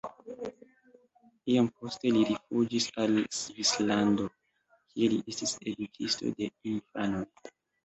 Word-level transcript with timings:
Iom 1.55 1.67
poste 1.81 2.13
li 2.15 2.23
rifuĝis 2.29 2.89
al 3.05 3.13
Svislando, 3.41 4.27
kie 4.81 5.13
li 5.15 5.23
estis 5.35 5.57
edukisto 5.75 6.35
de 6.43 6.51
infanoj. 6.75 7.25